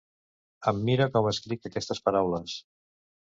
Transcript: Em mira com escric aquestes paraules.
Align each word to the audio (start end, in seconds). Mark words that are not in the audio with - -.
Em 0.71 0.79
mira 0.87 1.07
com 1.17 1.29
escric 1.33 1.69
aquestes 1.71 2.01
paraules. 2.09 2.57